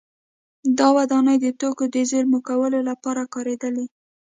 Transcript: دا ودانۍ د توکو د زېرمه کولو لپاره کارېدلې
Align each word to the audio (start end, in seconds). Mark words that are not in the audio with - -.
دا 0.77 0.87
ودانۍ 0.97 1.37
د 1.41 1.47
توکو 1.59 1.85
د 1.93 1.97
زېرمه 2.11 2.39
کولو 2.47 2.79
لپاره 2.89 3.23
کارېدلې 3.33 3.85